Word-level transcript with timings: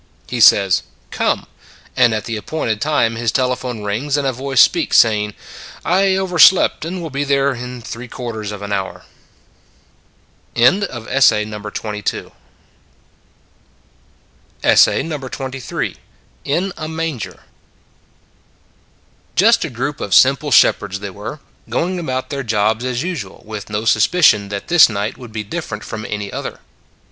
He 0.27 0.39
says" 0.39 0.81
Come," 1.21 1.45
and 1.95 2.11
at 2.11 2.25
the 2.25 2.35
appointed 2.35 2.81
time 2.81 3.17
his 3.17 3.31
telephone 3.31 3.83
rings 3.83 4.17
and 4.17 4.25
a 4.25 4.33
voice 4.33 4.59
speaks 4.59 4.97
saying:" 4.97 5.35
I 5.85 6.15
overslept 6.17 6.85
and 6.85 7.03
will 7.03 7.11
be 7.11 7.23
there 7.23 7.53
in 7.53 7.77
about 7.77 7.87
three 7.87 8.07
quarters 8.07 8.51
of 8.51 8.63
an 8.63 8.73
hour 8.73 9.05
""IN 10.55 10.87
A 10.89 10.99
MANGER" 11.03 11.51
JUST 19.43 19.65
a 19.65 19.69
group 19.69 20.01
of 20.01 20.15
simple 20.15 20.51
shepherds 20.51 20.99
they 20.99 21.11
were: 21.11 21.39
going 21.69 21.99
about 21.99 22.31
their 22.31 22.41
jobs 22.41 22.83
as 22.83 23.03
usual, 23.03 23.43
with 23.45 23.69
no 23.69 23.85
suspicion 23.85 24.49
that 24.49 24.67
this 24.67 24.89
night 24.89 25.19
would 25.19 25.31
be 25.31 25.43
different 25.43 25.83
from 25.83 26.07
any 26.09 26.33
other. 26.33 26.59